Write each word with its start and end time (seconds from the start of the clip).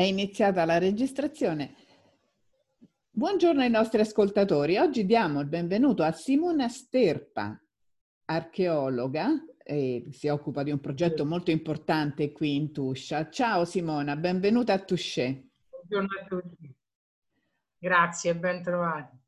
È 0.00 0.04
iniziata 0.04 0.64
la 0.64 0.78
registrazione. 0.78 1.74
Buongiorno 3.10 3.60
ai 3.60 3.68
nostri 3.68 4.00
ascoltatori. 4.00 4.78
Oggi 4.78 5.04
diamo 5.04 5.40
il 5.40 5.46
benvenuto 5.46 6.02
a 6.02 6.10
Simona 6.10 6.68
Sterpa, 6.68 7.62
archeologa, 8.24 9.28
e 9.62 10.06
si 10.10 10.28
occupa 10.28 10.62
di 10.62 10.70
un 10.70 10.80
progetto 10.80 11.26
molto 11.26 11.50
importante 11.50 12.32
qui 12.32 12.56
in 12.56 12.72
Tuscia. 12.72 13.28
Ciao 13.28 13.66
Simona, 13.66 14.16
benvenuta 14.16 14.72
a 14.72 14.78
Touché. 14.78 15.50
Buongiorno 15.68 16.08
a 16.18 16.24
tutti. 16.26 16.74
Grazie, 17.76 18.36
ben 18.36 18.62
trovati. 18.62 19.19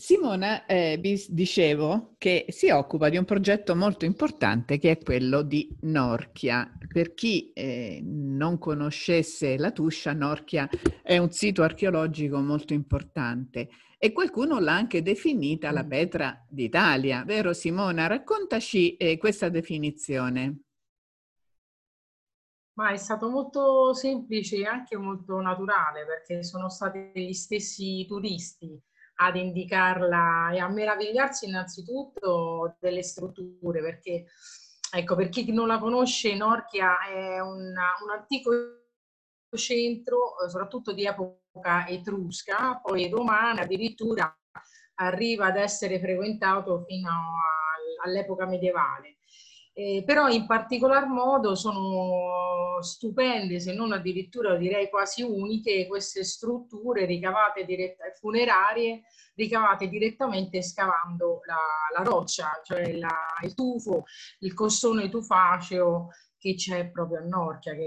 Simona, 0.00 0.64
eh, 0.64 0.96
vi 0.98 1.22
dicevo 1.28 2.14
che 2.16 2.46
si 2.48 2.70
occupa 2.70 3.10
di 3.10 3.18
un 3.18 3.26
progetto 3.26 3.76
molto 3.76 4.06
importante 4.06 4.78
che 4.78 4.92
è 4.92 4.98
quello 4.98 5.42
di 5.42 5.76
Norchia. 5.82 6.72
Per 6.90 7.12
chi 7.12 7.52
eh, 7.52 8.00
non 8.02 8.56
conoscesse 8.56 9.58
la 9.58 9.72
Tuscia, 9.72 10.14
Norchia 10.14 10.66
è 11.02 11.18
un 11.18 11.30
sito 11.32 11.62
archeologico 11.62 12.40
molto 12.40 12.72
importante 12.72 13.68
e 13.98 14.12
qualcuno 14.12 14.58
l'ha 14.58 14.74
anche 14.74 15.02
definita 15.02 15.70
la 15.70 15.84
mm. 15.84 15.88
Petra 15.88 16.46
d'Italia, 16.48 17.22
vero 17.26 17.52
Simona? 17.52 18.06
Raccontaci 18.06 18.96
eh, 18.96 19.18
questa 19.18 19.50
definizione. 19.50 20.62
Ma 22.78 22.90
è 22.90 22.96
stato 22.96 23.28
molto 23.28 23.92
semplice 23.92 24.56
e 24.56 24.64
anche 24.64 24.96
molto 24.96 25.38
naturale 25.42 26.06
perché 26.06 26.42
sono 26.42 26.70
stati 26.70 27.10
gli 27.12 27.34
stessi 27.34 28.06
turisti 28.06 28.80
ad 29.22 29.36
indicarla 29.36 30.50
e 30.52 30.58
a 30.58 30.68
meravigliarsi 30.68 31.46
innanzitutto 31.46 32.76
delle 32.80 33.02
strutture, 33.02 33.80
perché 33.82 34.24
ecco, 34.92 35.14
per 35.14 35.28
chi 35.28 35.52
non 35.52 35.66
la 35.66 35.78
conosce, 35.78 36.34
Norchia 36.34 36.98
è 37.06 37.38
una, 37.38 37.92
un 38.02 38.10
antico 38.10 38.50
centro, 39.54 40.40
eh, 40.40 40.48
soprattutto 40.48 40.92
di 40.92 41.04
epoca 41.04 41.86
etrusca, 41.86 42.80
poi 42.82 43.10
romana, 43.10 43.62
addirittura 43.62 44.34
arriva 44.94 45.46
ad 45.46 45.56
essere 45.56 45.98
frequentato 45.98 46.84
fino 46.86 47.10
all'epoca 48.04 48.46
medievale. 48.46 49.16
Eh, 49.72 50.02
però 50.04 50.28
in 50.28 50.46
particolar 50.46 51.06
modo 51.06 51.54
sono 51.54 52.82
stupende, 52.82 53.60
se 53.60 53.72
non 53.72 53.92
addirittura 53.92 54.56
direi 54.56 54.88
quasi 54.90 55.22
uniche, 55.22 55.86
queste 55.86 56.24
strutture 56.24 57.04
ricavate 57.06 57.64
dirett- 57.64 58.18
funerarie 58.18 59.02
ricavate 59.34 59.88
direttamente 59.88 60.60
scavando 60.62 61.40
la, 61.46 61.56
la 61.96 62.04
roccia, 62.04 62.60
cioè 62.62 62.92
la, 62.92 63.14
il 63.42 63.54
tufo, 63.54 64.04
il 64.40 64.52
costone 64.54 65.08
tufaceo 65.08 66.08
che 66.36 66.54
c'è 66.54 66.90
proprio 66.90 67.18
a 67.18 67.24
Norcia, 67.24 67.72
che 67.72 67.80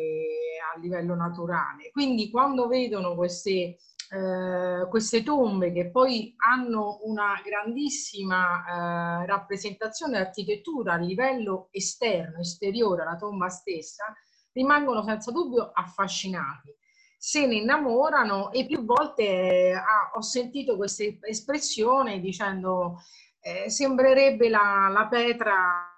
è 0.60 0.76
a 0.76 0.80
livello 0.80 1.16
naturale. 1.16 1.90
Quindi 1.92 2.30
quando 2.30 2.68
vedono 2.68 3.16
queste 3.16 3.78
eh, 4.10 4.88
queste 4.90 5.24
tombe 5.24 5.72
che 5.72 5.90
poi 5.90 6.36
hanno 6.38 7.00
una 7.04 7.42
grandissima 7.44 9.22
eh, 9.24 9.26
rappresentazione 9.26 10.18
architettura 10.18 10.94
a 10.94 10.98
livello 10.98 11.70
esterno, 11.72 12.40
esteriore 12.40 13.02
alla 13.02 13.16
tomba 13.16 13.50
stessa, 13.50 14.06
rimangono 14.52 15.04
senza 15.04 15.32
dubbio 15.32 15.72
affascinati. 15.74 16.74
Se 17.18 17.46
ne 17.48 17.56
innamorano 17.56 18.52
e 18.52 18.66
più 18.66 18.84
volte 18.84 19.24
eh, 19.24 19.76
ho 20.14 20.22
sentito 20.22 20.76
questa 20.76 21.04
espressione 21.22 22.20
dicendo 22.20 22.98
eh, 23.40 23.70
sembrerebbe 23.70 24.50
la, 24.50 24.90
la 24.92 25.08
Petra 25.08 25.94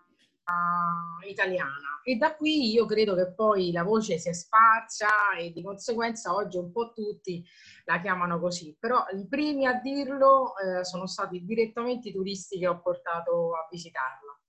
uh, 0.46 1.28
italiana. 1.28 2.02
E 2.04 2.18
da 2.18 2.36
qui 2.36 2.72
io 2.72 2.86
credo 2.86 3.16
che 3.16 3.34
poi 3.34 3.72
la 3.72 3.84
voce 3.84 4.20
si 4.20 4.30
è 4.30 4.34
sparsa 4.34 5.08
e 5.38 5.52
di 5.52 5.64
conseguenza 5.64 6.34
oggi 6.34 6.58
un 6.58 6.72
po' 6.72 6.92
tutti 6.94 7.44
la 7.86 8.02
chiamano 8.02 8.40
così. 8.40 8.76
Però 8.80 9.06
i 9.18 9.26
primi 9.28 9.66
a 9.66 9.80
dirlo 9.82 10.54
eh, 10.58 10.84
sono 10.84 11.08
stati 11.08 11.44
direttamente 11.44 12.10
i 12.10 12.12
turisti 12.12 12.60
che 12.60 12.68
ho 12.68 12.80
portato 12.82 13.56
a 13.56 13.68
visitarla. 13.70 14.40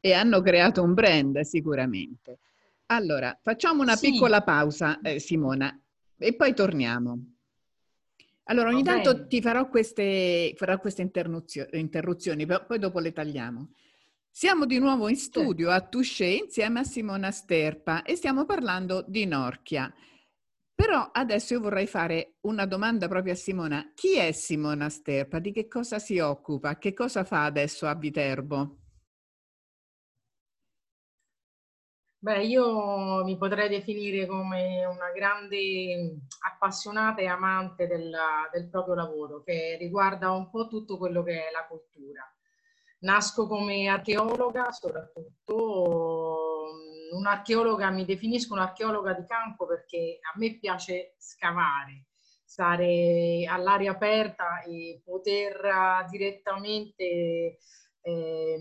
E 0.00 0.12
hanno 0.12 0.40
creato 0.40 0.82
un 0.82 0.94
brand 0.94 1.40
sicuramente. 1.40 2.38
Allora, 2.86 3.36
facciamo 3.42 3.82
una 3.82 3.96
sì. 3.96 4.10
piccola 4.10 4.42
pausa, 4.42 5.00
eh, 5.00 5.18
Simona, 5.18 5.78
e 6.16 6.34
poi 6.34 6.54
torniamo. 6.54 7.18
Allora, 8.44 8.70
ogni 8.70 8.82
tanto 8.82 9.26
ti 9.26 9.42
farò 9.42 9.68
queste, 9.68 10.54
farò 10.56 10.78
queste 10.78 11.02
interruzioni, 11.02 12.46
poi 12.46 12.78
dopo 12.78 12.98
le 12.98 13.12
tagliamo. 13.12 13.70
Siamo 14.30 14.64
di 14.64 14.78
nuovo 14.78 15.08
in 15.08 15.16
studio 15.16 15.70
a 15.70 15.80
Touché 15.80 16.24
insieme 16.44 16.80
a 16.80 16.84
Simona 16.84 17.30
Sterpa 17.30 18.04
e 18.04 18.14
stiamo 18.14 18.46
parlando 18.46 19.04
di 19.06 19.26
Norchia. 19.26 19.92
Però 20.78 21.10
adesso 21.10 21.54
io 21.54 21.60
vorrei 21.60 21.88
fare 21.88 22.36
una 22.42 22.64
domanda 22.64 23.08
proprio 23.08 23.32
a 23.32 23.36
Simona. 23.36 23.90
Chi 23.96 24.16
è 24.16 24.30
Simona 24.30 24.88
Sterpa? 24.88 25.40
Di 25.40 25.50
che 25.50 25.66
cosa 25.66 25.98
si 25.98 26.20
occupa? 26.20 26.78
Che 26.78 26.94
cosa 26.94 27.24
fa 27.24 27.46
adesso 27.46 27.88
a 27.88 27.96
Viterbo? 27.96 28.76
Beh, 32.20 32.44
io 32.44 33.24
mi 33.24 33.36
potrei 33.36 33.68
definire 33.68 34.26
come 34.26 34.84
una 34.84 35.10
grande 35.10 36.20
appassionata 36.46 37.20
e 37.22 37.26
amante 37.26 37.88
del, 37.88 38.16
del 38.52 38.68
proprio 38.68 38.94
lavoro, 38.94 39.42
che 39.42 39.76
riguarda 39.80 40.30
un 40.30 40.48
po' 40.48 40.68
tutto 40.68 40.96
quello 40.96 41.24
che 41.24 41.48
è 41.48 41.50
la 41.50 41.66
cultura 41.66 42.22
Nasco 43.00 43.46
come 43.46 43.86
archeologa, 43.86 44.72
soprattutto 44.72 45.56
un'archeologa, 47.12 47.90
mi 47.90 48.04
definisco 48.04 48.54
un'archeologa 48.54 49.12
di 49.12 49.26
campo 49.26 49.66
perché 49.66 50.18
a 50.22 50.38
me 50.38 50.58
piace 50.58 51.14
scavare, 51.18 52.06
stare 52.44 53.44
all'aria 53.48 53.92
aperta 53.92 54.62
e 54.62 55.00
poter 55.04 56.06
direttamente 56.10 57.58
eh, 58.00 58.58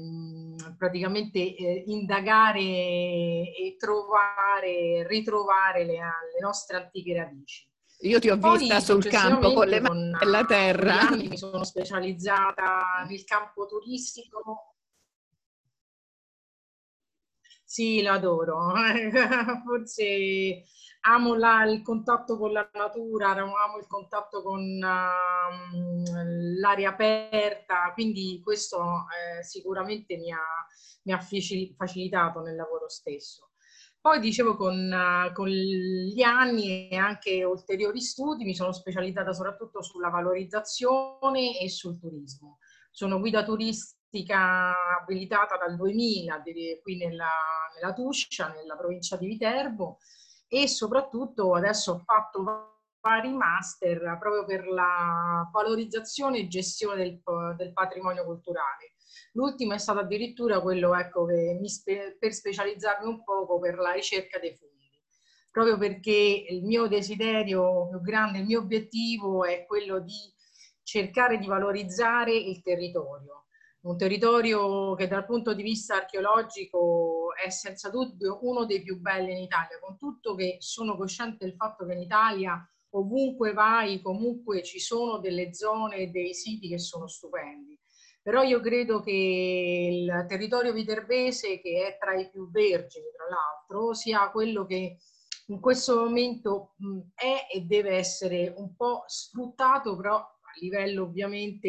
praticamente 0.77 1.39
eh, 1.39 1.83
indagare 1.87 2.59
e 2.59 3.75
trovare, 3.77 5.07
ritrovare 5.07 5.85
le, 5.85 5.93
le 5.93 6.39
nostre 6.41 6.77
antiche 6.77 7.15
radici. 7.15 7.65
Io 8.01 8.19
ti 8.19 8.29
ho 8.29 8.37
Poi, 8.37 8.59
vista 8.59 8.79
sul 8.79 9.07
campo 9.07 9.53
con 9.53 9.67
le 9.67 9.79
mani 9.79 10.11
nella 10.11 10.45
terra. 10.45 11.09
mi 11.15 11.35
sono 11.35 11.63
specializzata 11.63 13.05
nel 13.07 13.23
campo 13.23 13.65
turistico. 13.65 14.66
Sì, 17.69 18.01
lo 18.01 18.11
adoro. 18.13 18.71
Forse 19.65 20.63
amo 21.01 21.35
la, 21.35 21.65
il 21.65 21.81
contatto 21.81 22.37
con 22.37 22.53
la 22.53 22.69
natura, 22.71 23.31
amo 23.31 23.77
il 23.77 23.87
contatto 23.87 24.41
con 24.41 24.61
uh, 24.61 26.13
l'aria 26.61 26.89
aperta, 26.91 27.91
quindi 27.93 28.39
questo 28.41 28.79
eh, 28.79 29.43
sicuramente 29.43 30.15
mi 30.15 30.31
ha, 30.31 30.39
mi 31.03 31.11
ha 31.11 31.19
facilitato 31.19 32.39
nel 32.39 32.55
lavoro 32.55 32.87
stesso. 32.87 33.51
Poi 33.99 34.21
dicevo 34.21 34.55
con, 34.55 35.29
con, 35.33 35.49
gli 35.49 36.21
anni 36.21 36.87
e 36.87 36.95
anche 36.95 37.43
ulteriori 37.43 37.99
studi 37.99 38.45
mi 38.45 38.55
sono 38.55 38.71
specializzata 38.71 39.33
soprattutto 39.33 39.81
sulla 39.81 40.09
valorizzazione 40.09 41.59
e 41.59 41.67
sul 41.67 41.99
turismo. 41.99 42.59
Sono 42.91 43.19
guida 43.19 43.43
turistica 43.43 43.96
abilitata 44.25 45.57
dal 45.57 45.75
2000 45.75 46.41
qui 46.81 46.97
nella, 46.97 47.29
nella 47.75 47.93
Tuscia, 47.93 48.53
nella 48.53 48.75
provincia 48.75 49.17
di 49.17 49.27
Viterbo 49.27 49.97
e 50.47 50.67
soprattutto 50.67 51.53
adesso 51.53 51.93
ho 51.93 51.97
fatto 51.99 52.43
vari 53.01 53.33
master 53.33 54.17
proprio 54.19 54.45
per 54.45 54.67
la 54.67 55.47
valorizzazione 55.51 56.39
e 56.39 56.47
gestione 56.47 57.03
del, 57.03 57.21
del 57.55 57.73
patrimonio 57.73 58.23
culturale 58.23 58.95
L'ultimo 59.33 59.73
è 59.73 59.77
stato 59.77 59.99
addirittura 59.99 60.61
quello 60.61 60.95
ecco, 60.95 61.27
spe- 61.65 62.17
per 62.19 62.33
specializzarmi 62.33 63.07
un 63.07 63.23
poco 63.23 63.59
per 63.59 63.77
la 63.77 63.91
ricerca 63.91 64.39
dei 64.39 64.55
fondi, 64.55 64.89
proprio 65.51 65.77
perché 65.77 66.45
il 66.49 66.63
mio 66.63 66.87
desiderio 66.87 67.87
più 67.89 68.01
grande, 68.01 68.39
il 68.39 68.45
mio 68.45 68.59
obiettivo 68.59 69.45
è 69.45 69.65
quello 69.65 69.99
di 69.99 70.33
cercare 70.83 71.37
di 71.37 71.45
valorizzare 71.45 72.35
il 72.35 72.61
territorio. 72.61 73.46
Un 73.79 73.95
territorio 73.95 74.95
che 74.95 75.07
dal 75.07 75.25
punto 75.25 75.53
di 75.53 75.63
vista 75.63 75.95
archeologico 75.95 77.33
è 77.35 77.49
senza 77.49 77.89
dubbio 77.89 78.39
uno 78.41 78.65
dei 78.65 78.81
più 78.81 78.99
belli 78.99 79.31
in 79.31 79.37
Italia, 79.37 79.79
con 79.79 79.97
tutto 79.97 80.35
che 80.35 80.57
sono 80.59 80.97
cosciente 80.97 81.45
del 81.45 81.55
fatto 81.55 81.85
che 81.85 81.93
in 81.93 82.01
Italia 82.01 82.59
ovunque 82.91 83.53
vai 83.53 84.01
comunque 84.01 84.63
ci 84.63 84.79
sono 84.79 85.19
delle 85.19 85.53
zone 85.53 85.97
e 85.97 86.07
dei 86.07 86.33
siti 86.33 86.67
che 86.67 86.79
sono 86.79 87.07
stupendi. 87.07 87.79
Però 88.21 88.41
io 88.41 88.59
credo 88.59 89.01
che 89.01 89.11
il 89.11 90.25
territorio 90.27 90.73
viterbese, 90.73 91.61
che 91.61 91.87
è 91.87 91.97
tra 91.97 92.13
i 92.13 92.29
più 92.29 92.49
vergini 92.49 93.05
tra 93.15 93.25
l'altro, 93.29 93.93
sia 93.93 94.29
quello 94.31 94.65
che 94.65 94.97
in 95.49 95.59
questo 95.61 95.95
momento 95.95 96.75
è 97.15 97.47
e 97.53 97.61
deve 97.61 97.95
essere 97.95 98.53
un 98.57 98.75
po' 98.75 99.03
sfruttato, 99.05 99.95
livello 100.59 101.03
ovviamente 101.03 101.67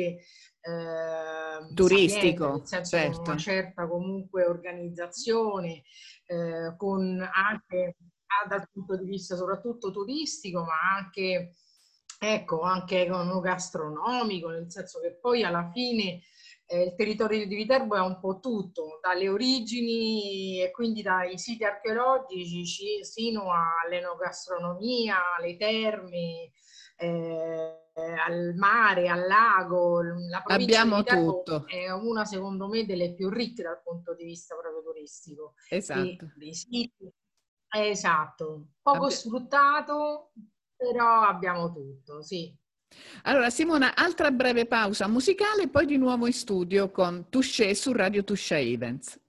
eh, 0.60 1.74
turistico, 1.74 2.62
senso 2.64 2.96
certo. 2.96 3.20
una 3.22 3.36
certa 3.36 3.86
comunque 3.86 4.44
organizzazione, 4.44 5.82
eh, 6.26 6.74
con 6.76 7.20
anche 7.20 7.96
dal 8.46 8.68
punto 8.70 8.96
di 8.96 9.04
vista 9.04 9.36
soprattutto 9.36 9.90
turistico, 9.90 10.62
ma 10.62 10.96
anche, 10.96 11.54
ecco, 12.18 12.60
anche 12.60 13.06
gastronomico, 13.40 14.48
nel 14.50 14.70
senso 14.70 15.00
che 15.00 15.18
poi 15.18 15.42
alla 15.42 15.70
fine 15.72 16.20
eh, 16.66 16.82
il 16.82 16.94
territorio 16.94 17.46
di 17.46 17.54
Viterbo 17.54 17.96
è 17.96 18.00
un 18.00 18.20
po' 18.20 18.38
tutto, 18.40 18.98
dalle 19.00 19.28
origini 19.28 20.62
e 20.62 20.70
quindi 20.70 21.00
dai 21.02 21.38
siti 21.38 21.64
archeologici 21.64 23.02
sino 23.04 23.50
all'enogastronomia, 23.50 25.34
alle 25.38 25.56
terme, 25.56 26.52
eh, 26.98 27.78
al 28.26 28.54
mare, 28.54 29.08
al 29.08 29.26
lago. 29.26 30.02
La 30.02 30.42
Abbiamo 30.46 31.02
tutto. 31.02 31.66
È 31.66 31.90
una, 31.90 32.24
secondo 32.24 32.68
me, 32.68 32.84
delle 32.84 33.14
più 33.14 33.28
ricche 33.28 33.62
dal 33.62 33.80
punto 33.82 34.14
di 34.14 34.24
vista 34.24 34.56
proprio 34.56 34.82
turistico. 34.82 35.54
Esatto. 35.68 36.32
siti. 36.50 37.12
Esatto. 37.70 38.68
Poco 38.82 39.04
Abbi- 39.04 39.14
sfruttato, 39.14 40.32
però 40.76 41.22
abbiamo 41.22 41.72
tutto, 41.72 42.22
sì. 42.22 42.54
Allora 43.24 43.50
Simona, 43.50 43.94
altra 43.94 44.30
breve 44.30 44.64
pausa 44.64 45.06
musicale 45.08 45.64
e 45.64 45.68
poi 45.68 45.84
di 45.84 45.98
nuovo 45.98 46.26
in 46.26 46.32
studio 46.32 46.90
con 46.90 47.28
Touché 47.28 47.74
su 47.74 47.92
Radio 47.92 48.24
Touché 48.24 48.56
Events. 48.56 49.20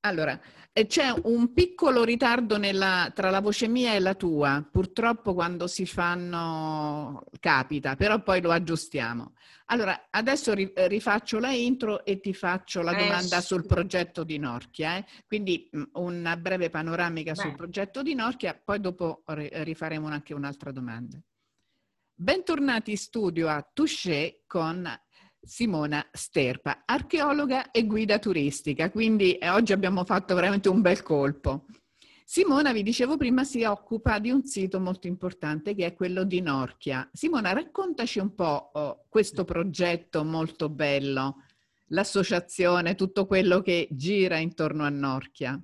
Allora, 0.00 0.40
c'è 0.86 1.12
un 1.24 1.52
piccolo 1.52 2.04
ritardo 2.04 2.58
nella, 2.58 3.10
tra 3.14 3.30
la 3.30 3.40
voce 3.40 3.68
mia 3.68 3.94
e 3.94 4.00
la 4.00 4.14
tua, 4.14 4.66
purtroppo 4.70 5.34
quando 5.34 5.66
si 5.66 5.86
fanno 5.86 7.24
capita, 7.40 7.96
però 7.96 8.22
poi 8.22 8.40
lo 8.40 8.50
aggiustiamo. 8.50 9.32
Allora, 9.66 10.08
adesso 10.10 10.54
rifaccio 10.54 11.38
la 11.38 11.50
intro 11.50 12.04
e 12.04 12.20
ti 12.20 12.32
faccio 12.32 12.82
la 12.82 12.96
eh, 12.96 13.04
domanda 13.04 13.40
sul 13.40 13.66
progetto 13.66 14.24
di 14.24 14.38
Norchia. 14.38 14.96
Eh? 14.96 15.04
Quindi 15.26 15.68
mm, 15.74 15.82
una 15.94 16.36
breve 16.36 16.70
panoramica 16.70 17.32
Beh. 17.32 17.40
sul 17.40 17.54
progetto 17.54 18.02
di 18.02 18.14
Norchia, 18.14 18.58
poi 18.62 18.80
dopo 18.80 19.22
rifaremo 19.26 20.06
anche 20.08 20.34
un'altra 20.34 20.70
domanda. 20.70 21.20
Bentornati 22.14 22.90
in 22.90 22.96
studio 22.96 23.48
a 23.48 23.62
Touché 23.72 24.42
con 24.46 24.84
Simona 25.40 26.06
Sterpa, 26.12 26.82
archeologa 26.84 27.70
e 27.70 27.86
guida 27.86 28.18
turistica, 28.18 28.90
quindi 28.90 29.38
eh, 29.38 29.48
oggi 29.48 29.72
abbiamo 29.72 30.04
fatto 30.04 30.34
veramente 30.34 30.68
un 30.68 30.80
bel 30.80 31.02
colpo. 31.02 31.66
Simona, 32.24 32.72
vi 32.72 32.82
dicevo 32.82 33.16
prima, 33.16 33.42
si 33.44 33.64
occupa 33.64 34.18
di 34.18 34.30
un 34.30 34.44
sito 34.44 34.78
molto 34.80 35.06
importante 35.06 35.74
che 35.74 35.86
è 35.86 35.94
quello 35.94 36.24
di 36.24 36.42
Norchia. 36.42 37.08
Simona, 37.10 37.52
raccontaci 37.52 38.18
un 38.18 38.34
po' 38.34 38.70
oh, 38.74 39.06
questo 39.08 39.44
progetto 39.44 40.24
molto 40.24 40.68
bello, 40.68 41.44
l'associazione, 41.86 42.94
tutto 42.94 43.26
quello 43.26 43.62
che 43.62 43.88
gira 43.90 44.36
intorno 44.36 44.84
a 44.84 44.90
Norchia. 44.90 45.58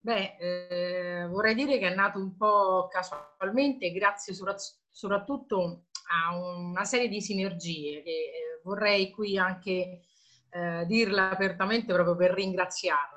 Beh, 0.00 0.36
eh, 0.38 1.26
vorrei 1.26 1.54
dire 1.56 1.78
che 1.78 1.88
è 1.88 1.94
nato 1.94 2.18
un 2.20 2.36
po' 2.36 2.86
casualmente, 2.88 3.90
grazie 3.90 4.32
soprattutto 4.88 5.85
a 6.08 6.36
una 6.36 6.84
serie 6.84 7.08
di 7.08 7.20
sinergie 7.20 8.02
che 8.02 8.10
eh, 8.10 8.60
vorrei 8.62 9.10
qui 9.10 9.38
anche 9.38 10.02
eh, 10.50 10.86
dirla 10.86 11.30
apertamente 11.30 11.92
proprio 11.92 12.16
per 12.16 12.32
ringraziarli. 12.32 13.14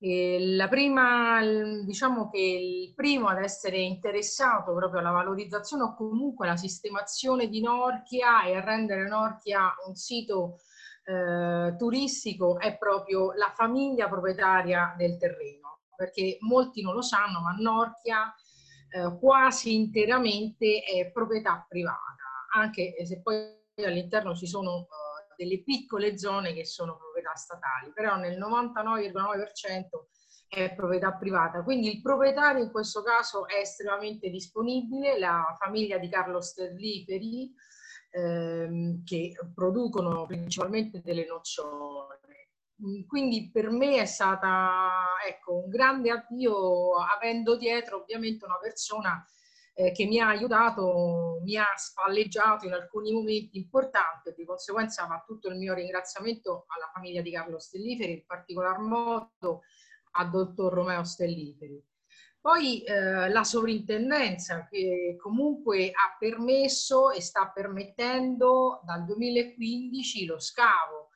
E 0.00 0.54
la 0.54 0.68
prima, 0.68 1.40
diciamo 1.84 2.30
che 2.30 2.38
il 2.38 2.94
primo 2.94 3.26
ad 3.28 3.42
essere 3.42 3.78
interessato 3.78 4.72
proprio 4.72 5.00
alla 5.00 5.10
valorizzazione 5.10 5.82
o 5.82 5.94
comunque 5.96 6.46
alla 6.46 6.56
sistemazione 6.56 7.48
di 7.48 7.60
Norchia 7.60 8.44
e 8.44 8.54
a 8.54 8.60
rendere 8.60 9.08
Norchia 9.08 9.74
un 9.86 9.96
sito 9.96 10.60
eh, 11.02 11.74
turistico 11.76 12.60
è 12.60 12.76
proprio 12.76 13.32
la 13.32 13.52
famiglia 13.56 14.08
proprietaria 14.08 14.94
del 14.96 15.16
terreno, 15.16 15.80
perché 15.96 16.36
molti 16.40 16.80
non 16.80 16.94
lo 16.94 17.02
sanno, 17.02 17.40
ma 17.40 17.56
Norchia 17.58 18.32
eh, 18.90 19.18
quasi 19.18 19.74
interamente 19.74 20.82
è 20.82 21.10
proprietà 21.10 21.64
privata, 21.68 22.48
anche 22.54 22.94
se 23.04 23.20
poi 23.20 23.56
all'interno 23.84 24.34
ci 24.34 24.46
sono 24.46 24.78
uh, 24.78 25.34
delle 25.36 25.62
piccole 25.62 26.18
zone 26.18 26.52
che 26.52 26.64
sono 26.64 26.96
proprietà 26.96 27.34
statali, 27.34 27.92
però 27.92 28.16
nel 28.16 28.38
99,9% 28.38 30.06
è 30.48 30.74
proprietà 30.74 31.12
privata. 31.12 31.62
Quindi 31.62 31.88
il 31.94 32.00
proprietario 32.00 32.62
in 32.62 32.70
questo 32.70 33.02
caso 33.02 33.46
è 33.46 33.60
estremamente 33.60 34.30
disponibile, 34.30 35.18
la 35.18 35.54
famiglia 35.58 35.98
di 35.98 36.08
Carlo 36.08 36.40
Sterliferi, 36.40 37.52
ehm, 38.10 39.04
che 39.04 39.34
producono 39.54 40.26
principalmente 40.26 41.00
delle 41.02 41.26
nocciole. 41.26 42.16
Quindi 43.06 43.50
per 43.50 43.70
me 43.70 44.00
è 44.00 44.04
stata 44.04 45.16
ecco, 45.26 45.64
un 45.64 45.68
grande 45.68 46.10
avvio 46.10 46.94
avendo 46.96 47.56
dietro 47.56 48.02
ovviamente 48.02 48.44
una 48.44 48.58
persona 48.58 49.24
eh, 49.74 49.90
che 49.90 50.06
mi 50.06 50.20
ha 50.20 50.28
aiutato, 50.28 51.40
mi 51.42 51.56
ha 51.56 51.66
spalleggiato 51.76 52.66
in 52.66 52.72
alcuni 52.72 53.12
momenti 53.12 53.58
importanti 53.58 54.28
e 54.28 54.34
di 54.36 54.44
conseguenza 54.44 55.06
va 55.06 55.22
tutto 55.26 55.48
il 55.48 55.56
mio 55.56 55.74
ringraziamento 55.74 56.66
alla 56.68 56.88
famiglia 56.92 57.20
di 57.20 57.32
Carlo 57.32 57.58
Stelliferi, 57.58 58.12
in 58.12 58.26
particolar 58.26 58.78
modo 58.78 59.62
al 60.12 60.30
dottor 60.30 60.72
Romeo 60.72 61.02
Stelliferi. 61.02 61.84
Poi 62.40 62.82
eh, 62.84 63.28
la 63.28 63.42
sovrintendenza 63.42 64.68
che 64.68 65.16
comunque 65.20 65.90
ha 65.90 66.16
permesso 66.16 67.10
e 67.10 67.20
sta 67.20 67.50
permettendo 67.52 68.80
dal 68.84 69.04
2015 69.04 70.26
lo 70.26 70.38
scavo 70.38 71.07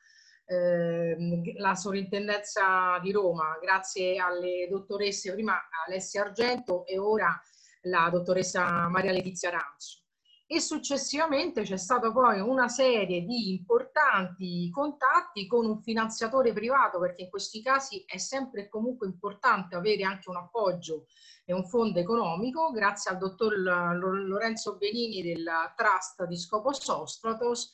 Ehm, 0.45 1.57
la 1.57 1.73
sovrintendenza 1.73 2.99
di 3.01 3.11
Roma, 3.11 3.57
grazie 3.61 4.19
alle 4.19 4.67
dottoresse, 4.69 5.33
prima 5.33 5.57
Alessia 5.87 6.23
Argento 6.23 6.85
e 6.85 6.97
ora 6.97 7.41
la 7.83 8.09
dottoressa 8.11 8.87
Maria 8.89 9.11
Letizia 9.11 9.49
Ranzo. 9.49 10.01
E 10.45 10.59
successivamente 10.59 11.63
c'è 11.63 11.77
stata 11.77 12.11
poi 12.11 12.39
una 12.39 12.67
serie 12.67 13.21
di 13.21 13.53
importanti 13.53 14.69
contatti 14.69 15.47
con 15.47 15.65
un 15.65 15.81
finanziatore 15.81 16.51
privato, 16.51 16.99
perché 16.99 17.23
in 17.23 17.29
questi 17.29 17.61
casi 17.61 18.03
è 18.05 18.17
sempre 18.17 18.63
e 18.63 18.69
comunque 18.69 19.07
importante 19.07 19.75
avere 19.75 20.03
anche 20.03 20.29
un 20.29 20.35
appoggio 20.35 21.05
e 21.45 21.53
un 21.53 21.65
fondo 21.65 21.99
economico, 21.99 22.71
grazie 22.71 23.11
al 23.11 23.17
dottor 23.17 23.57
Lorenzo 23.57 24.75
Benini 24.75 25.23
del 25.23 25.49
Trust 25.75 26.25
di 26.25 26.37
Scopo 26.37 26.71
Sostratos 26.73 27.71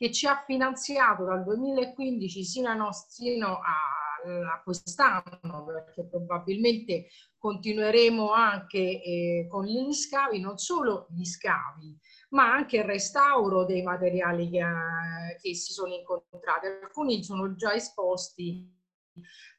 che 0.00 0.10
ci 0.10 0.26
ha 0.26 0.42
finanziato 0.46 1.24
dal 1.24 1.44
2015 1.44 2.42
sino 2.42 2.70
a, 2.70 4.62
quest'anno, 4.64 5.64
perché 5.66 6.06
probabilmente 6.08 7.08
continueremo 7.36 8.32
anche 8.32 8.78
eh, 8.78 9.46
con 9.46 9.66
gli 9.66 9.92
scavi, 9.92 10.40
non 10.40 10.56
solo 10.56 11.06
gli 11.10 11.24
scavi, 11.24 11.98
ma 12.30 12.50
anche 12.50 12.78
il 12.78 12.84
restauro 12.84 13.66
dei 13.66 13.82
materiali 13.82 14.48
che, 14.48 14.60
eh, 14.60 15.36
che 15.38 15.54
si 15.54 15.74
sono 15.74 15.92
incontrati. 15.92 16.66
Alcuni 16.66 17.22
sono 17.22 17.54
già 17.54 17.74
esposti 17.74 18.66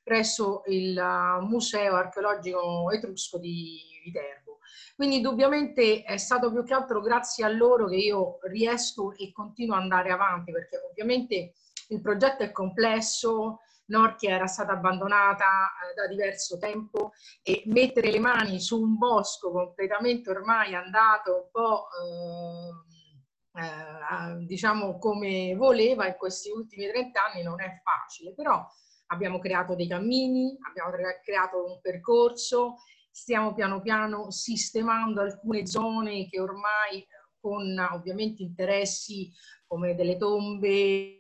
presso 0.02 0.64
il 0.66 0.98
uh, 0.98 1.46
Museo 1.46 1.94
Archeologico 1.96 2.90
Etrusco 2.90 3.38
di 3.38 3.80
Viterbo. 4.04 4.51
Quindi 4.96 5.18
indubbiamente 5.18 6.04
è 6.04 6.18
stato 6.18 6.52
più 6.52 6.64
che 6.64 6.74
altro 6.74 7.02
grazie 7.02 7.46
a 7.46 7.50
loro 7.50 7.88
che 7.88 7.96
io 7.96 8.40
riesco 8.44 9.14
e 9.16 9.32
continuo 9.32 9.76
ad 9.76 9.82
andare 9.82 10.12
avanti, 10.12 10.52
perché 10.52 10.78
ovviamente 10.78 11.54
il 11.90 12.02
progetto 12.02 12.44
è 12.44 12.52
complesso, 12.52 13.60
Norchia 13.86 14.36
era 14.36 14.48
stata 14.48 14.72
abbandonata 14.72 15.46
eh, 15.46 15.94
da 15.94 16.08
diverso 16.08 16.58
tempo 16.58 17.12
e 17.44 17.64
mettere 17.66 18.12
le 18.12 18.20
mani 18.20 18.60
su 18.60 18.82
un 18.82 18.98
bosco 18.98 19.52
completamente 19.52 20.30
ormai 20.30 20.74
andato 20.74 21.36
un 21.36 21.50
po' 21.52 21.88
eh, 22.00 23.62
eh, 23.62 24.46
diciamo 24.46 24.98
come 24.98 25.56
voleva 25.56 26.08
in 26.08 26.16
questi 26.18 26.50
ultimi 26.50 26.88
30 26.88 27.26
anni 27.26 27.44
non 27.44 27.62
è 27.62 27.82
facile, 27.84 28.34
però 28.34 28.66
abbiamo 29.08 29.40
creato 29.40 29.76
dei 29.76 29.88
cammini, 29.88 30.58
abbiamo 30.70 30.92
creato 31.22 31.66
un 31.66 31.80
percorso 31.82 32.78
stiamo 33.12 33.54
piano 33.54 33.82
piano 33.82 34.32
sistemando 34.32 35.22
alcune 35.22 35.68
zone 35.68 36.28
che 36.30 36.40
ormai 36.40 37.06
con 37.40 37.78
ovviamente 37.92 38.42
interessi 38.42 39.32
come 39.68 39.96
delle 39.96 40.18
tombe 40.18 41.18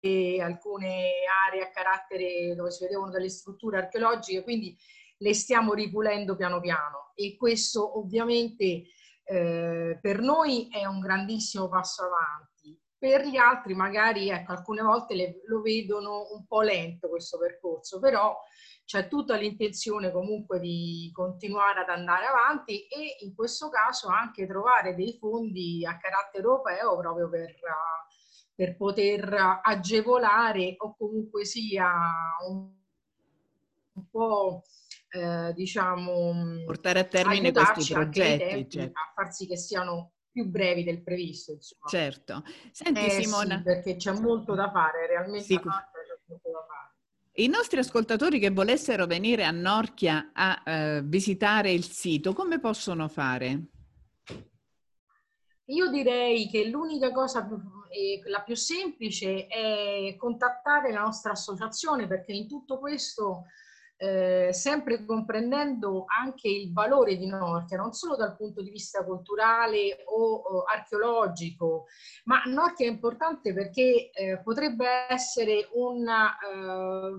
e 0.00 0.40
alcune 0.40 1.10
aree 1.48 1.62
a 1.62 1.70
carattere 1.70 2.54
dove 2.54 2.70
si 2.70 2.84
vedevano 2.84 3.10
delle 3.10 3.28
strutture 3.28 3.78
archeologiche, 3.78 4.42
quindi 4.42 4.76
le 5.18 5.34
stiamo 5.34 5.72
ripulendo 5.72 6.36
piano 6.36 6.60
piano 6.60 7.12
e 7.14 7.36
questo 7.36 7.98
ovviamente 7.98 8.84
eh, 9.24 9.98
per 10.00 10.20
noi 10.20 10.68
è 10.70 10.84
un 10.84 11.00
grandissimo 11.00 11.68
passo 11.68 12.04
avanti. 12.04 12.55
Per 12.98 13.26
gli 13.26 13.36
altri 13.36 13.74
magari 13.74 14.30
ecco, 14.30 14.52
alcune 14.52 14.82
volte 14.82 15.14
le, 15.14 15.40
lo 15.46 15.60
vedono 15.60 16.28
un 16.32 16.46
po' 16.46 16.62
lento 16.62 17.08
questo 17.08 17.38
percorso, 17.38 17.98
però 17.98 18.36
c'è 18.86 19.08
tutta 19.08 19.36
l'intenzione 19.36 20.12
comunque 20.12 20.60
di 20.60 21.10
continuare 21.12 21.80
ad 21.80 21.88
andare 21.88 22.26
avanti 22.26 22.86
e 22.86 23.16
in 23.24 23.34
questo 23.34 23.68
caso 23.68 24.08
anche 24.08 24.46
trovare 24.46 24.94
dei 24.94 25.16
fondi 25.18 25.84
a 25.84 25.98
carattere 25.98 26.44
europeo 26.44 26.96
proprio 26.96 27.28
per, 27.28 27.54
per 28.54 28.76
poter 28.76 29.60
agevolare 29.62 30.76
o 30.78 30.94
comunque 30.96 31.44
sia 31.44 31.92
un 32.46 32.70
po' 34.08 34.62
eh, 35.10 35.52
diciamo 35.52 36.64
portare 36.64 37.00
a 37.00 37.04
termine 37.04 37.50
questi 37.50 37.92
progetti 37.92 38.68
certo. 38.68 38.98
a 38.98 39.12
far 39.14 39.32
sì 39.32 39.46
che 39.46 39.56
siano 39.56 40.12
più 40.36 40.44
brevi 40.44 40.84
del 40.84 41.02
previsto. 41.02 41.52
Insomma. 41.52 41.88
Certo. 41.88 42.44
Senti 42.70 43.06
eh, 43.06 43.22
Simona. 43.22 43.56
Sì, 43.56 43.62
perché 43.62 43.96
c'è 43.96 44.12
molto 44.12 44.54
da 44.54 44.70
fare, 44.70 45.06
realmente 45.06 45.46
Sicur- 45.46 45.72
c'è 45.72 46.14
molto 46.26 46.50
da 46.50 46.66
fare. 46.68 46.94
I 47.38 47.48
nostri 47.48 47.78
ascoltatori 47.78 48.38
che 48.38 48.50
volessero 48.50 49.06
venire 49.06 49.44
a 49.44 49.50
Norchia 49.50 50.32
a 50.34 50.62
uh, 50.98 51.02
visitare 51.04 51.72
il 51.72 51.84
sito, 51.84 52.34
come 52.34 52.60
possono 52.60 53.08
fare? 53.08 53.68
Io 55.68 55.88
direi 55.88 56.48
che 56.50 56.66
l'unica 56.68 57.10
cosa 57.12 57.44
più, 57.46 57.56
eh, 57.90 58.20
la 58.28 58.42
più 58.42 58.54
semplice 58.54 59.46
è 59.46 60.14
contattare 60.16 60.92
la 60.92 61.00
nostra 61.00 61.32
associazione 61.32 62.06
perché 62.06 62.32
in 62.32 62.46
tutto 62.46 62.78
questo 62.78 63.44
eh, 63.98 64.50
sempre 64.52 65.04
comprendendo 65.04 66.04
anche 66.06 66.48
il 66.48 66.72
valore 66.72 67.16
di 67.16 67.26
Norchia, 67.26 67.78
non 67.78 67.92
solo 67.92 68.16
dal 68.16 68.36
punto 68.36 68.62
di 68.62 68.70
vista 68.70 69.04
culturale 69.04 70.04
o, 70.06 70.34
o 70.34 70.62
archeologico, 70.64 71.86
ma 72.24 72.42
Norchia 72.44 72.86
è 72.86 72.90
importante 72.90 73.54
perché 73.54 74.10
eh, 74.10 74.40
potrebbe 74.42 75.06
essere 75.08 75.68
una, 75.74 76.36
eh, 76.38 77.18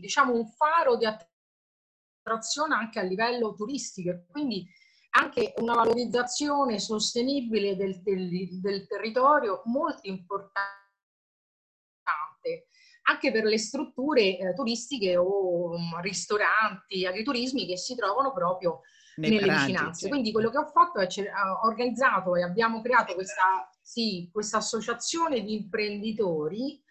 diciamo 0.00 0.34
un 0.34 0.46
faro 0.48 0.96
di 0.96 1.06
attrazione 1.06 2.74
anche 2.74 2.98
a 2.98 3.02
livello 3.02 3.54
turistico, 3.54 4.24
quindi 4.30 4.66
anche 5.10 5.54
una 5.56 5.74
valorizzazione 5.74 6.78
sostenibile 6.78 7.74
del, 7.74 8.02
del, 8.02 8.60
del 8.60 8.86
territorio 8.86 9.62
molto 9.64 10.00
importante 10.02 10.77
anche 13.08 13.32
per 13.32 13.44
le 13.44 13.58
strutture 13.58 14.38
eh, 14.38 14.54
turistiche 14.54 15.16
o 15.16 15.70
um, 15.70 16.00
ristoranti, 16.00 17.06
agriturismi 17.06 17.66
che 17.66 17.76
si 17.76 17.94
trovano 17.94 18.32
proprio 18.32 18.80
Nei 19.16 19.30
nelle 19.30 19.46
prati, 19.46 19.72
vicinanze. 19.72 20.04
Sì. 20.04 20.08
Quindi 20.08 20.30
quello 20.32 20.50
che 20.50 20.58
ho 20.58 20.66
fatto 20.66 21.00
è 21.00 21.06
ho 21.06 21.66
organizzato 21.66 22.36
e 22.36 22.42
abbiamo 22.42 22.82
creato 22.82 23.14
questa, 23.14 23.68
sì, 23.80 24.28
questa 24.32 24.58
associazione 24.58 25.40
di 25.40 25.54
imprenditori 25.54 26.82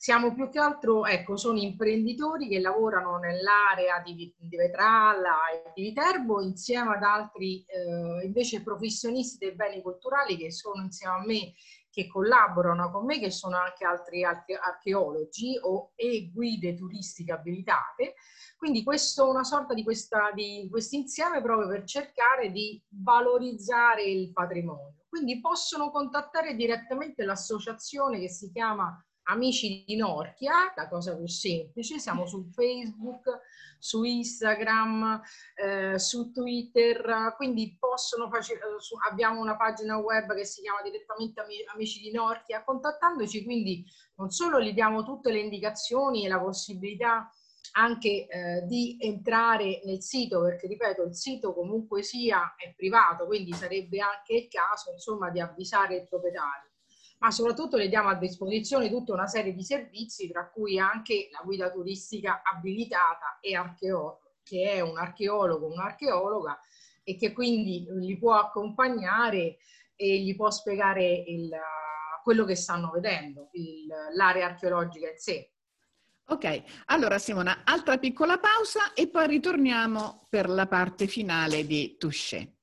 siamo 0.00 0.32
più 0.32 0.48
che 0.48 0.58
altro, 0.58 1.04
ecco, 1.04 1.36
sono 1.36 1.58
imprenditori 1.58 2.48
che 2.48 2.58
lavorano 2.58 3.18
nell'area 3.18 4.00
di, 4.02 4.34
di 4.34 4.56
Vetralla 4.56 5.36
e 5.52 5.72
di 5.74 5.82
Viterbo 5.82 6.40
insieme 6.40 6.94
ad 6.96 7.02
altri 7.02 7.62
eh, 7.66 8.24
invece 8.24 8.62
professionisti 8.62 9.36
dei 9.44 9.54
beni 9.54 9.82
culturali 9.82 10.38
che 10.38 10.50
sono 10.50 10.82
insieme 10.82 11.14
a 11.14 11.22
me 11.26 11.52
che 11.90 12.06
collaborano 12.06 12.90
con 12.90 13.04
me, 13.04 13.18
che 13.18 13.30
sono 13.30 13.56
anche 13.56 13.84
altri 13.84 14.24
archeologi 14.24 15.58
o, 15.60 15.92
e 15.94 16.30
guide 16.32 16.74
turistiche 16.74 17.32
abilitate. 17.32 18.14
Quindi 18.56 18.82
questo 18.82 19.28
una 19.28 19.44
sorta 19.44 19.74
di 19.74 19.82
questo 19.82 20.16
insieme 20.96 21.42
proprio 21.42 21.68
per 21.68 21.84
cercare 21.84 22.50
di 22.50 22.82
valorizzare 22.88 24.04
il 24.04 24.32
patrimonio. 24.32 25.04
Quindi 25.08 25.40
possono 25.40 25.90
contattare 25.90 26.54
direttamente 26.54 27.24
l'associazione 27.24 28.20
che 28.20 28.28
si 28.28 28.50
chiama 28.52 28.96
Amici 29.30 29.84
di 29.86 29.96
Norchia, 29.96 30.72
la 30.74 30.88
cosa 30.88 31.16
più 31.16 31.26
semplice, 31.26 31.98
siamo 31.98 32.26
su 32.26 32.50
Facebook, 32.50 33.28
su 33.78 34.02
Instagram, 34.02 35.22
eh, 35.54 35.98
su 35.98 36.32
Twitter, 36.32 37.34
quindi 37.36 37.76
possono 37.78 38.28
facere, 38.28 38.60
abbiamo 39.08 39.40
una 39.40 39.56
pagina 39.56 39.98
web 39.98 40.34
che 40.34 40.44
si 40.44 40.62
chiama 40.62 40.82
direttamente 40.82 41.42
Amici 41.72 42.00
di 42.00 42.10
Norchia, 42.10 42.64
contattandoci 42.64 43.44
quindi 43.44 43.84
non 44.16 44.30
solo 44.30 44.60
gli 44.60 44.72
diamo 44.72 45.04
tutte 45.04 45.30
le 45.30 45.38
indicazioni 45.38 46.24
e 46.24 46.28
la 46.28 46.40
possibilità 46.40 47.30
anche 47.72 48.26
eh, 48.26 48.66
di 48.66 48.96
entrare 48.98 49.80
nel 49.84 50.02
sito, 50.02 50.42
perché 50.42 50.66
ripeto, 50.66 51.04
il 51.04 51.14
sito 51.14 51.54
comunque 51.54 52.02
sia 52.02 52.54
è 52.56 52.74
privato, 52.74 53.26
quindi 53.26 53.52
sarebbe 53.52 54.00
anche 54.00 54.34
il 54.34 54.48
caso 54.48 54.90
insomma 54.90 55.30
di 55.30 55.38
avvisare 55.40 55.94
il 55.94 56.08
proprietario 56.08 56.69
ma 57.20 57.30
soprattutto 57.30 57.76
le 57.76 57.88
diamo 57.88 58.08
a 58.08 58.14
disposizione 58.14 58.88
tutta 58.88 59.12
una 59.12 59.26
serie 59.26 59.54
di 59.54 59.62
servizi, 59.62 60.30
tra 60.30 60.48
cui 60.48 60.78
anche 60.78 61.28
la 61.30 61.42
guida 61.44 61.70
turistica 61.70 62.42
abilitata 62.42 63.38
e 63.40 63.54
archeologo, 63.54 64.36
che 64.42 64.70
è 64.72 64.80
un 64.80 64.96
archeologo, 64.96 65.66
un'archeologa 65.66 66.58
e 67.02 67.16
che 67.16 67.32
quindi 67.32 67.86
li 67.90 68.18
può 68.18 68.34
accompagnare 68.34 69.58
e 69.96 70.18
gli 70.20 70.34
può 70.34 70.50
spiegare 70.50 71.04
il, 71.26 71.50
quello 72.22 72.44
che 72.44 72.54
stanno 72.54 72.90
vedendo, 72.90 73.50
il, 73.52 73.86
l'area 74.14 74.46
archeologica 74.46 75.10
in 75.10 75.18
sé. 75.18 75.52
Ok, 76.24 76.62
allora 76.86 77.18
Simona, 77.18 77.62
altra 77.64 77.98
piccola 77.98 78.38
pausa 78.38 78.94
e 78.94 79.08
poi 79.08 79.26
ritorniamo 79.26 80.26
per 80.30 80.48
la 80.48 80.66
parte 80.66 81.06
finale 81.06 81.66
di 81.66 81.96
Touché. 81.98 82.54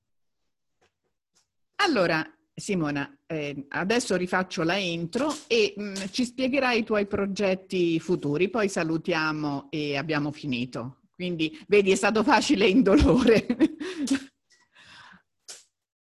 Allora, 1.75 2.27
Simona, 2.59 3.19
eh, 3.27 3.67
adesso 3.69 4.15
rifaccio 4.15 4.63
la 4.63 4.77
intro 4.77 5.31
e 5.45 5.75
mh, 5.77 5.83
mm, 5.83 5.93
ci 6.09 6.25
spiegherai 6.25 6.79
i 6.79 6.83
tuoi 6.83 7.05
progetti 7.05 7.99
futuri, 7.99 8.49
poi 8.49 8.67
salutiamo 8.67 9.67
e 9.69 9.95
abbiamo 9.95 10.31
finito. 10.31 11.01
Quindi, 11.13 11.55
vedi, 11.67 11.91
è 11.91 11.95
stato 11.95 12.23
facile 12.23 12.65
e 12.65 12.69
indolore. 12.69 13.45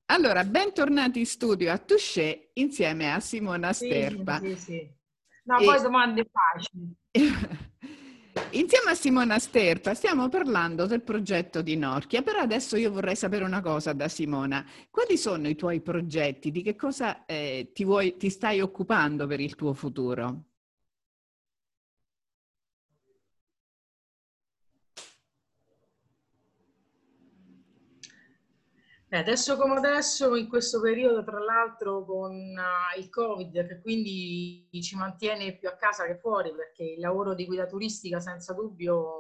allora, 0.06 0.44
bentornati 0.44 1.18
in 1.18 1.26
studio 1.26 1.70
a 1.70 1.76
Touché 1.76 2.52
insieme 2.54 3.12
a 3.12 3.20
Simona 3.20 3.74
Sterpa. 3.74 4.40
Sì, 4.40 4.48
sì, 4.48 4.56
sì. 4.56 4.90
No, 5.44 5.58
e... 5.58 5.64
poi 5.64 5.82
domande 5.82 6.26
facili. 6.30 6.96
Insieme 8.52 8.90
a 8.90 8.94
Simona 8.94 9.38
Sterpa 9.38 9.92
stiamo 9.92 10.28
parlando 10.28 10.86
del 10.86 11.02
progetto 11.02 11.62
di 11.62 11.76
Norchia, 11.76 12.22
però 12.22 12.38
adesso 12.38 12.76
io 12.76 12.92
vorrei 12.92 13.16
sapere 13.16 13.44
una 13.44 13.60
cosa 13.60 13.92
da 13.92 14.08
Simona. 14.08 14.64
Quali 14.90 15.18
sono 15.18 15.48
i 15.48 15.56
tuoi 15.56 15.80
progetti? 15.80 16.50
Di 16.50 16.62
che 16.62 16.76
cosa 16.76 17.26
eh, 17.26 17.70
ti, 17.74 17.84
vuoi, 17.84 18.16
ti 18.16 18.30
stai 18.30 18.60
occupando 18.60 19.26
per 19.26 19.40
il 19.40 19.54
tuo 19.56 19.74
futuro? 19.74 20.44
Adesso 29.10 29.56
come 29.56 29.76
adesso, 29.76 30.34
in 30.34 30.48
questo 30.48 30.80
periodo, 30.80 31.22
tra 31.22 31.38
l'altro 31.38 32.04
con 32.04 32.32
uh, 32.32 32.98
il 32.98 33.08
Covid, 33.08 33.66
che 33.66 33.80
quindi 33.80 34.68
ci 34.82 34.96
mantiene 34.96 35.56
più 35.56 35.68
a 35.68 35.76
casa 35.76 36.06
che 36.06 36.18
fuori, 36.18 36.52
perché 36.54 36.82
il 36.82 37.00
lavoro 37.00 37.34
di 37.34 37.46
guida 37.46 37.66
turistica 37.66 38.18
senza 38.18 38.52
dubbio 38.52 39.14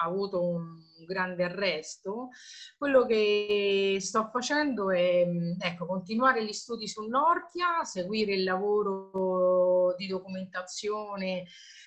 ha 0.00 0.06
avuto 0.06 0.42
un 0.42 0.64
grande 1.06 1.44
arresto. 1.44 2.28
Quello 2.76 3.04
che 3.06 3.98
sto 4.00 4.28
facendo 4.32 4.90
è 4.90 5.26
ecco, 5.58 5.86
continuare 5.86 6.44
gli 6.44 6.52
studi 6.52 6.86
su 6.86 7.06
Norchia, 7.06 7.84
seguire 7.84 8.34
il 8.34 8.44
lavoro 8.44 9.94
di 9.96 10.06
documentazione 10.06 11.44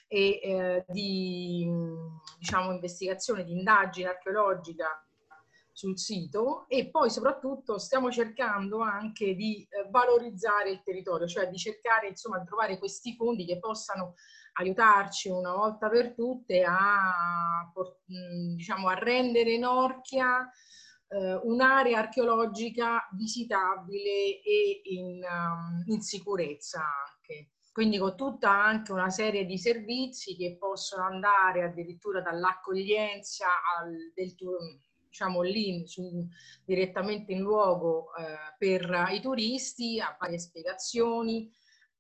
e 0.08 0.40
eh, 0.44 0.86
di 0.88 1.70
diciamo, 2.38 2.74
investigazione, 2.74 3.44
di 3.44 3.52
indagine 3.52 4.10
archeologica 4.10 5.06
sul 5.82 5.98
sito 5.98 6.68
e 6.68 6.92
poi 6.92 7.10
soprattutto 7.10 7.80
stiamo 7.80 8.12
cercando 8.12 8.82
anche 8.82 9.34
di 9.34 9.68
eh, 9.68 9.90
valorizzare 9.90 10.70
il 10.70 10.84
territorio, 10.84 11.26
cioè 11.26 11.50
di 11.50 11.58
cercare 11.58 12.08
insomma 12.10 12.38
di 12.38 12.46
trovare 12.46 12.78
questi 12.78 13.16
fondi 13.16 13.46
che 13.46 13.58
possano 13.58 14.14
aiutarci 14.54 15.30
una 15.30 15.54
volta 15.56 15.90
per 15.90 16.14
tutte 16.14 16.64
a, 16.64 17.72
diciamo, 18.06 18.90
a 18.90 18.94
rendere 18.94 19.58
Norchia 19.58 20.48
eh, 21.08 21.40
un'area 21.44 21.98
archeologica 21.98 23.08
visitabile 23.14 24.42
e 24.44 24.82
in, 24.84 25.22
um, 25.24 25.84
in 25.88 26.02
sicurezza 26.02 26.80
anche. 26.80 27.54
Quindi 27.72 27.98
con 27.98 28.16
tutta 28.18 28.52
anche 28.52 28.92
una 28.92 29.10
serie 29.10 29.46
di 29.46 29.58
servizi 29.58 30.36
che 30.36 30.58
possono 30.60 31.06
andare 31.06 31.64
addirittura 31.64 32.22
dall'accoglienza 32.22 33.48
al 33.80 34.12
del, 34.14 34.36
diciamo 35.12 35.42
lì 35.42 35.86
su, 35.86 36.26
direttamente 36.64 37.34
in 37.34 37.42
luogo 37.42 38.16
eh, 38.16 38.56
per 38.58 39.10
i 39.12 39.20
turisti, 39.20 40.00
a 40.00 40.16
varie 40.18 40.40
spiegazioni, 40.40 41.52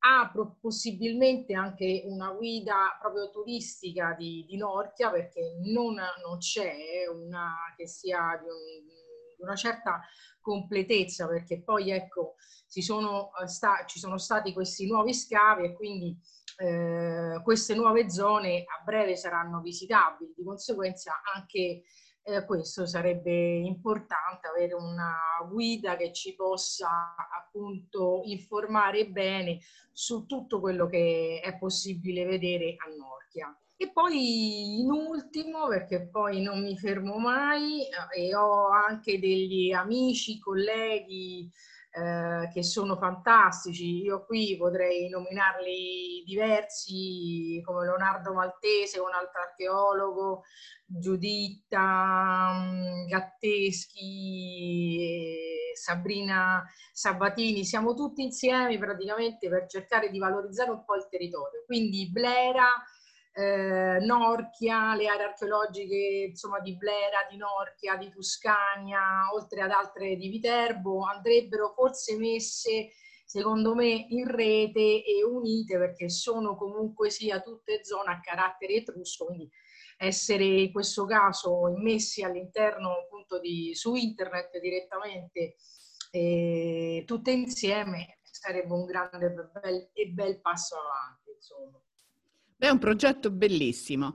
ha 0.04 0.32
possibilmente 0.60 1.54
anche 1.54 2.04
una 2.06 2.32
guida 2.32 2.98
proprio 3.00 3.30
turistica 3.30 4.16
di, 4.18 4.46
di 4.48 4.58
Norchia 4.58 5.12
perché 5.12 5.58
non, 5.66 5.94
non 5.96 6.38
c'è 6.40 7.06
una 7.12 7.54
che 7.76 7.86
sia 7.86 8.40
di, 8.42 8.48
un, 8.48 8.86
di, 8.88 9.44
una 9.44 9.56
certa 9.56 10.02
completezza 10.40 11.28
perché 11.28 11.62
poi 11.62 11.92
ecco 11.92 12.36
si 12.66 12.82
sono, 12.82 13.32
eh, 13.44 13.48
sta, 13.48 13.84
ci 13.86 14.00
sono 14.00 14.18
stati 14.18 14.54
questi 14.54 14.88
nuovi 14.88 15.14
scavi 15.14 15.66
e 15.66 15.74
quindi 15.74 16.18
eh, 16.58 17.40
queste 17.44 17.76
nuove 17.76 18.10
zone 18.10 18.64
a 18.64 18.82
breve 18.84 19.16
saranno 19.16 19.62
visitabili, 19.62 20.34
di 20.36 20.44
conseguenza 20.44 21.22
anche 21.36 21.84
eh, 22.24 22.46
questo 22.46 22.86
sarebbe 22.86 23.32
importante, 23.32 24.48
avere 24.48 24.74
una 24.74 25.16
guida 25.50 25.96
che 25.96 26.12
ci 26.14 26.36
possa 26.36 27.16
appunto 27.16 28.22
informare 28.26 29.08
bene 29.08 29.60
su 29.92 30.26
tutto 30.26 30.60
quello 30.60 30.88
che 30.88 31.42
è 31.44 31.58
possibile 31.58 32.26
vedere 32.26 32.76
a 32.78 32.90
Norchia. 32.96 33.56
E 33.76 33.92
poi 33.92 34.80
in 34.80 34.92
ultimo, 34.92 35.68
perché 35.68 36.08
poi 36.08 36.42
non 36.42 36.62
mi 36.62 36.78
fermo 36.78 37.18
mai, 37.18 37.82
eh, 38.14 38.28
e 38.28 38.36
ho 38.36 38.70
anche 38.70 39.20
degli 39.20 39.72
amici, 39.72 40.38
colleghi 40.40 41.50
eh, 41.94 42.50
che 42.54 42.64
sono 42.64 42.96
fantastici. 42.96 44.02
Io 44.02 44.24
qui 44.26 44.56
potrei 44.58 45.10
nominarli 45.10 46.24
diversi, 46.26 47.62
come 47.66 47.84
Leonardo 47.86 48.34
Maltese, 48.34 49.00
un 49.00 49.14
altro 49.14 49.42
archeologo, 49.42 50.44
Giuditta 50.86 52.52
mm, 52.54 53.08
Gatteschi, 53.08 54.98
Sabrina 55.74 56.64
Sabatini. 56.94 57.66
Siamo 57.66 57.94
tutti 57.94 58.24
insieme 58.24 58.78
praticamente 58.78 59.50
per 59.50 59.68
cercare 59.68 60.10
di 60.10 60.20
valorizzare 60.20 60.72
un 60.72 60.86
po' 60.86 60.96
il 60.96 61.08
territorio. 61.10 61.64
Quindi 61.66 62.10
Blera 62.10 62.70
eh, 63.34 64.00
Norchia, 64.02 64.96
le 64.96 65.08
aree 65.08 65.26
archeologiche 65.26 66.28
insomma, 66.30 66.60
di 66.60 66.76
Blera, 66.76 67.26
di 67.30 67.38
Norchia, 67.38 67.96
di 67.98 68.10
Tuscania, 68.10 69.30
oltre 69.34 69.62
ad 69.62 69.72
altre 69.72 70.16
di 70.16 70.30
Viterbo, 70.30 71.06
andrebbero 71.06 71.74
forse 71.74 72.18
messe 72.18 72.92
secondo 73.26 73.74
me 73.76 74.08
in 74.10 74.28
rete 74.28 75.04
e 75.06 75.24
unite 75.24 75.78
perché 75.78 76.10
sono 76.10 76.58
comunque 76.58 77.10
sia 77.10 77.40
tutte 77.40 77.84
zone 77.86 78.12
a 78.12 78.20
carattere 78.20 78.74
etrusco, 78.74 79.26
quindi 79.26 79.50
essere 79.98 80.44
in 80.44 80.72
questo 80.72 81.06
caso 81.06 81.70
immessi 81.70 82.24
all'interno 82.24 82.92
appunto 83.04 83.40
di, 83.40 83.74
su 83.74 83.96
internet 83.96 84.60
direttamente 84.60 85.56
eh, 86.12 87.04
tutte 87.06 87.32
insieme 87.32 88.20
sarebbe 88.22 88.74
un 88.74 88.86
grande 88.86 89.30
bel, 89.62 89.90
e 89.94 90.08
bel 90.08 90.42
passo 90.42 90.76
avanti. 90.76 91.32
Insomma. 91.32 91.80
È 92.62 92.70
un 92.70 92.78
progetto 92.78 93.32
bellissimo. 93.32 94.14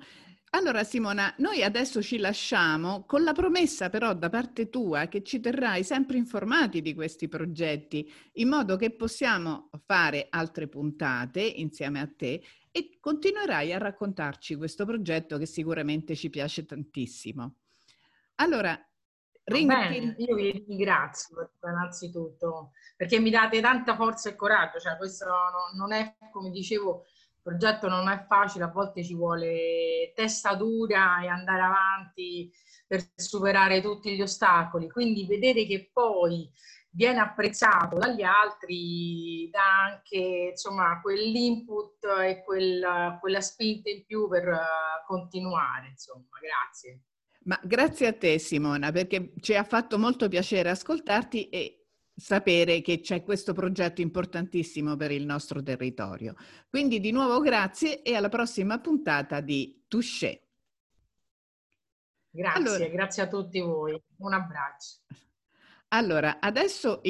Allora 0.50 0.84
Simona, 0.84 1.34
noi 1.38 1.64
adesso 1.64 2.00
ci 2.00 2.16
lasciamo 2.16 3.02
con 3.04 3.24
la 3.24 3.32
promessa 3.32 3.90
però 3.90 4.14
da 4.14 4.28
parte 4.28 4.70
tua 4.70 5.08
che 5.08 5.24
ci 5.24 5.40
terrai 5.40 5.82
sempre 5.82 6.16
informati 6.16 6.80
di 6.80 6.94
questi 6.94 7.26
progetti 7.26 8.08
in 8.34 8.48
modo 8.48 8.76
che 8.76 8.92
possiamo 8.92 9.68
fare 9.84 10.28
altre 10.30 10.68
puntate 10.68 11.40
insieme 11.40 11.98
a 11.98 12.06
te 12.06 12.40
e 12.70 12.98
continuerai 13.00 13.72
a 13.72 13.78
raccontarci 13.78 14.54
questo 14.54 14.86
progetto 14.86 15.38
che 15.38 15.46
sicuramente 15.46 16.14
ci 16.14 16.30
piace 16.30 16.64
tantissimo. 16.64 17.56
Allora, 18.36 18.80
Bene, 19.42 20.14
io 20.18 20.34
vi 20.36 20.64
ringrazio 20.66 21.50
innanzitutto 21.64 22.72
perché 22.96 23.18
mi 23.18 23.30
date 23.30 23.60
tanta 23.60 23.96
forza 23.96 24.28
e 24.28 24.36
coraggio, 24.36 24.78
cioè 24.78 24.96
questo 24.96 25.26
non 25.74 25.92
è 25.92 26.16
come 26.32 26.50
dicevo 26.50 27.06
progetto 27.46 27.86
non 27.86 28.08
è 28.08 28.24
facile, 28.26 28.64
a 28.64 28.72
volte 28.72 29.04
ci 29.04 29.14
vuole 29.14 30.12
testa 30.16 30.56
dura 30.56 31.22
e 31.22 31.28
andare 31.28 31.62
avanti 31.62 32.50
per 32.88 33.04
superare 33.14 33.80
tutti 33.80 34.16
gli 34.16 34.20
ostacoli. 34.20 34.90
Quindi 34.90 35.26
vedere 35.26 35.64
che 35.64 35.90
poi 35.92 36.50
viene 36.90 37.20
apprezzato 37.20 37.98
dagli 37.98 38.22
altri 38.22 39.48
dà 39.48 39.84
anche 39.84 40.48
insomma 40.50 41.00
quell'input 41.00 42.04
e 42.24 42.42
quel, 42.42 43.16
quella 43.20 43.40
spinta 43.40 43.90
in 43.90 44.04
più 44.04 44.28
per 44.28 44.48
uh, 44.48 45.06
continuare. 45.06 45.90
Insomma, 45.90 46.26
grazie. 46.40 47.02
Ma 47.44 47.60
grazie 47.62 48.08
a 48.08 48.12
te 48.12 48.40
Simona 48.40 48.90
perché 48.90 49.34
ci 49.38 49.54
ha 49.54 49.62
fatto 49.62 50.00
molto 50.00 50.26
piacere 50.26 50.70
ascoltarti 50.70 51.48
e 51.48 51.85
sapere 52.16 52.80
che 52.80 53.00
c'è 53.00 53.23
questo 53.23 53.52
progetto 53.52 54.00
importantissimo 54.00 54.96
per 54.96 55.11
il 55.11 55.26
nostro 55.26 55.62
territorio. 55.62 56.35
Quindi 56.68 56.99
di 56.99 57.12
nuovo 57.12 57.40
grazie 57.40 58.02
e 58.02 58.14
alla 58.14 58.30
prossima 58.30 58.80
puntata 58.80 59.40
di 59.40 59.85
Touché. 59.87 60.42
Grazie, 62.30 62.61
allora, 62.61 62.87
grazie 62.88 63.23
a 63.23 63.28
tutti 63.28 63.61
voi. 63.61 64.00
Un 64.18 64.32
abbraccio. 64.32 64.96
Allora, 65.88 66.40
adesso 66.40 67.00